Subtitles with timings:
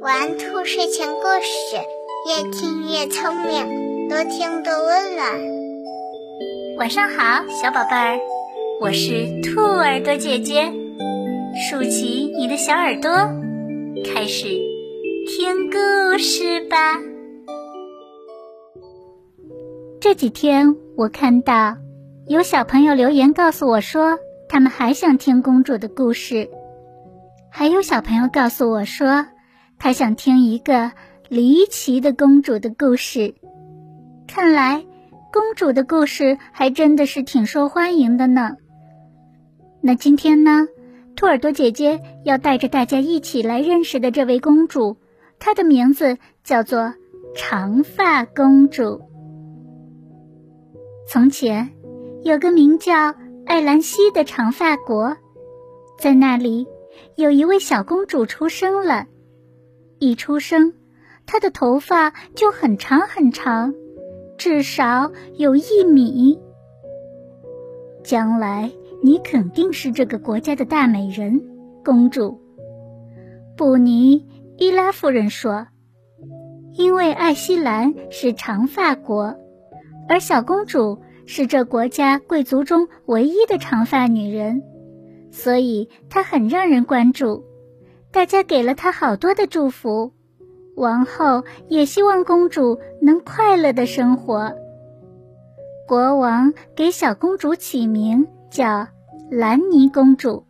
[0.00, 1.76] 玩兔睡前故事，
[2.26, 5.28] 越听越聪明，多听多温暖。
[6.78, 8.18] 晚上好，小宝贝儿，
[8.80, 10.72] 我是兔耳朵姐姐，
[11.68, 13.10] 竖起你的小耳朵，
[14.04, 14.46] 开始
[15.26, 16.98] 听故事吧。
[20.00, 21.76] 这几天我看到
[22.28, 26.48] 有小朋友留言告诉我说，他们还想听公主的故事。
[27.50, 29.26] 还有小朋友告诉我说，
[29.78, 30.92] 他想听一个
[31.28, 33.34] 离奇的公主的故事。
[34.26, 34.84] 看来，
[35.32, 38.56] 公主的故事还真的是挺受欢迎的呢。
[39.80, 40.66] 那今天呢，
[41.16, 44.96] 兔耳朵姐姐要带着大家一起来认识的这位公主，
[45.38, 46.94] 她的名字叫做
[47.34, 49.00] 长发公主。
[51.08, 51.70] 从前，
[52.22, 53.14] 有个名叫
[53.46, 55.16] 艾兰西的长发国，
[55.98, 56.66] 在那里。
[57.16, 59.06] 有一位小公主出生了，
[59.98, 60.74] 一出生，
[61.26, 63.74] 她的头发就很长很长，
[64.36, 66.38] 至少有一米。
[68.04, 68.70] 将来
[69.02, 71.42] 你肯定是这个国家的大美人，
[71.84, 72.40] 公主。
[73.56, 75.66] 布尼伊拉夫人说
[76.74, 79.36] ：“因为艾希兰是长发国，
[80.08, 84.62] 而小公主是这国家贵族中唯一的长发女人。”
[85.30, 87.44] 所以她很让人关注，
[88.10, 90.12] 大家给了她好多的祝福。
[90.76, 94.52] 王后也希望公主能快乐的生活。
[95.88, 98.86] 国王给小公主起名叫
[99.30, 100.46] 兰妮公主，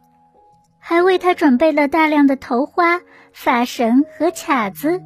[0.78, 3.00] 还为她准备了大量的头花、
[3.32, 5.00] 发绳和卡子，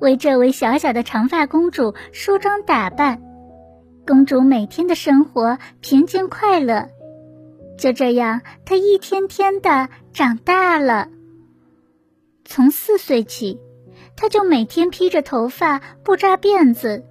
[0.00, 3.22] 为这位小小的长发公主梳妆打扮。
[4.06, 6.88] 公主每天的生活平静快乐。
[7.82, 11.08] 就这样，她一天天的长大了。
[12.44, 13.58] 从四岁起，
[14.14, 17.04] 她就每天披着头发，不扎辫子，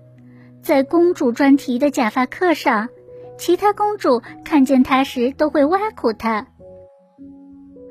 [0.64, 2.88] 在公主专题的假发课上，
[3.38, 6.48] 其他公主看见她时都会挖苦她：“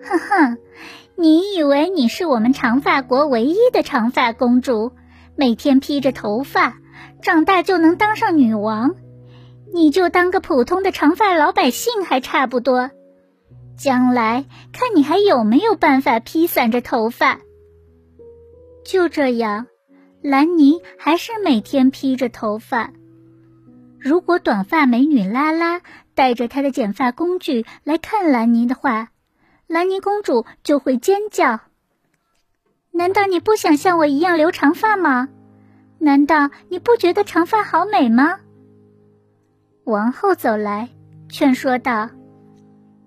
[0.02, 0.58] 哼哼，
[1.16, 4.92] 你以为你是我们长发国唯一的长发公主？
[5.36, 6.78] 每天披着头发，
[7.20, 8.94] 长大就能当上女王？”
[9.72, 12.90] 你就当个普通的长发老百姓还差不多，
[13.78, 17.38] 将来看你还有没有办法披散着头发。
[18.84, 19.66] 就这样，
[20.22, 22.90] 兰妮还是每天披着头发。
[23.98, 25.82] 如果短发美女拉拉
[26.14, 29.08] 带着她的剪发工具来看兰妮的话，
[29.66, 31.60] 兰妮公主就会尖叫
[32.90, 35.28] ：“难道你不想像我一样留长发吗？
[35.98, 38.40] 难道你不觉得长发好美吗？”
[39.90, 40.88] 王后走来，
[41.28, 42.08] 劝说道：“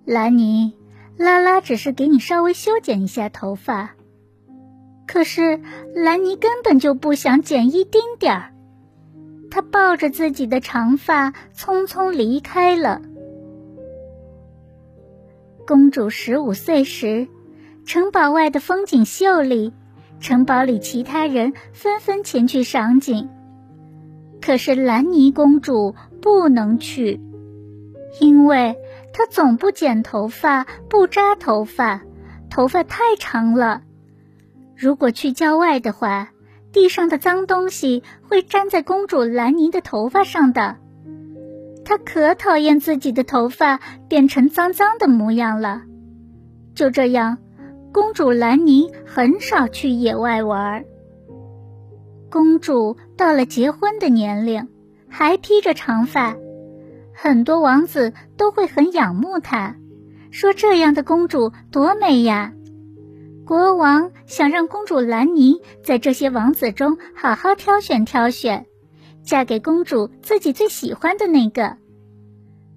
[0.03, 0.73] 兰妮，
[1.17, 3.91] 拉拉只是给你稍微修剪一下头发，
[5.07, 5.61] 可是
[5.95, 8.53] 兰尼根本就不想剪一丁点儿。
[9.49, 13.01] 她抱着自己的长发，匆匆离开了。”
[15.65, 17.29] 公主十五岁时，
[17.85, 19.71] 城堡外的风景秀丽，
[20.19, 23.29] 城堡里其他人纷纷前去赏景，
[24.41, 25.95] 可是兰尼公主。
[26.23, 27.19] 不能去，
[28.21, 28.77] 因为
[29.11, 32.01] 她总不剪头发，不扎头发，
[32.49, 33.81] 头发太长了。
[34.75, 36.29] 如果去郊外的话，
[36.71, 40.77] 地上的脏东西会粘在公主兰妮的头发上的。
[41.83, 45.81] 她可讨厌自己的头发变成脏脏的模样了。
[46.73, 47.37] 就这样，
[47.91, 50.85] 公主兰妮很少去野外玩。
[52.31, 54.69] 公主到了结婚的年龄。
[55.15, 56.35] 还披着长发，
[57.13, 59.75] 很多王子都会很仰慕她，
[60.31, 62.51] 说这样的公主多美呀。
[63.45, 68.65] 国王想让公主兰妮在这些王子中好好挑选挑选，
[69.21, 71.77] 嫁给公主自己最喜欢的那个。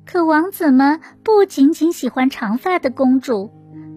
[0.04, 3.50] 可王子们不仅仅喜欢长发的公主，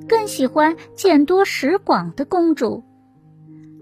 [0.08, 2.86] 更喜欢见多识广的公主。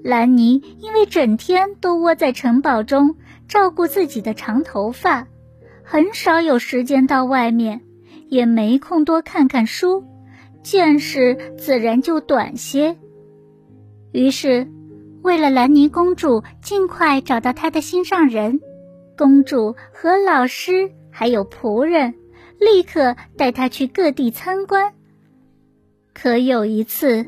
[0.03, 3.15] 兰妮因为整天都窝在城堡中。
[3.47, 5.27] 照顾自己的长头发，
[5.83, 7.81] 很少有时间到外面，
[8.27, 10.03] 也没空多看看书，
[10.63, 12.97] 见识自然就短些。
[14.11, 14.67] 于是，
[15.21, 18.59] 为了兰妮公主尽快找到她的心上人，
[19.17, 22.15] 公主和老师还有仆人
[22.59, 24.93] 立刻带她去各地参观。
[26.13, 27.25] 可有一次，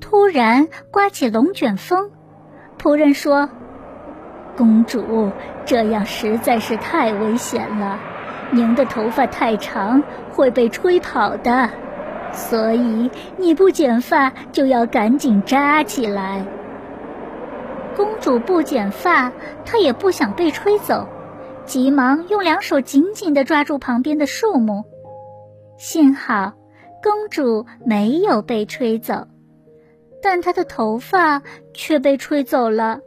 [0.00, 2.10] 突然刮起龙卷风，
[2.78, 3.48] 仆人说。
[4.56, 5.30] 公主，
[5.64, 7.98] 这样实在是太危险了。
[8.50, 11.70] 您的头发太长，会被吹跑的。
[12.32, 16.44] 所以你不剪发就要赶紧扎起来。
[17.96, 19.32] 公主不剪发，
[19.64, 21.06] 她也不想被吹走，
[21.64, 24.84] 急忙用两手紧紧地抓住旁边的树木。
[25.76, 26.54] 幸好，
[27.02, 29.28] 公主没有被吹走，
[30.20, 31.42] 但她的头发
[31.72, 32.98] 却被吹走了。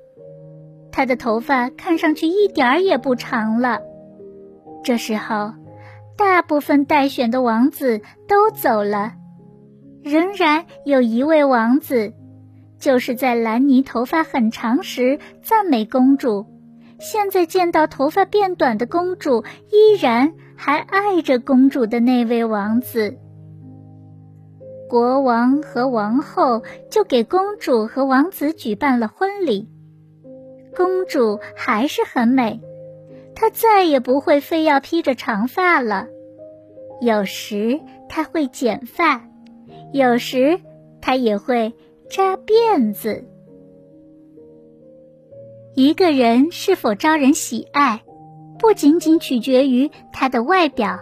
[0.98, 3.82] 她的头发看上去一点儿也不长了。
[4.84, 5.54] 这时候，
[6.18, 9.14] 大部分待选的王子都走了，
[10.04, 12.14] 仍然有一位王子，
[12.80, 16.48] 就是在兰尼头发很长时赞美公主，
[17.00, 23.16] 现在见到头发变短的公主，依然还爱着公主的那位王子。
[24.90, 29.70] 国王和王后就给公主和王子举办了婚礼。
[30.78, 32.62] 公主还是很美。
[33.34, 36.08] 她再也不会非要披着长发了，
[37.02, 39.28] 有时她会剪发，
[39.92, 40.62] 有时
[41.02, 41.74] 她也会
[42.12, 43.26] 扎辫子。
[45.74, 48.04] 一个人是否招人喜爱，
[48.58, 51.00] 不仅仅取决于他的外表，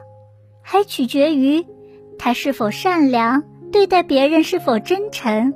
[0.62, 1.66] 还取决于
[2.18, 5.54] 他是否善良，对待别人是否真诚，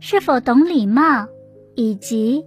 [0.00, 1.28] 是否懂礼貌，
[1.74, 2.46] 以及